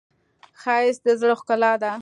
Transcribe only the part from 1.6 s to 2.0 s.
ده